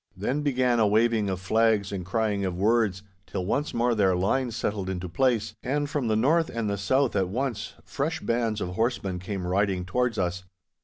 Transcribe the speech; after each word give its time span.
Then 0.17 0.41
began 0.41 0.79
a 0.79 0.87
waving 0.87 1.29
of 1.29 1.39
flags 1.39 1.91
and 1.91 2.03
crying 2.03 2.43
of 2.43 2.57
words, 2.57 3.03
till 3.27 3.45
once 3.45 3.71
more 3.71 3.93
their 3.93 4.15
line 4.15 4.49
settled 4.49 4.89
into 4.89 5.07
place, 5.07 5.53
and 5.61 5.87
from 5.87 6.07
the 6.07 6.15
north 6.15 6.49
and 6.49 6.67
the 6.67 6.79
south 6.79 7.15
at 7.15 7.29
once 7.29 7.75
fresh 7.85 8.19
bands 8.19 8.61
of 8.61 8.69
horsemen 8.69 9.19
came 9.19 9.45
riding 9.45 9.85
towards 9.85 10.17
us. 10.17 10.43